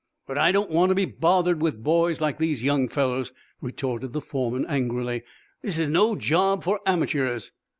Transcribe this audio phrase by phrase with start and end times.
[0.25, 4.19] "But I don't want to be bothered with boys, like these young fellows," retorted the
[4.21, 5.21] foreman, angrily.
[5.61, 7.51] "This is no job for amateurs!"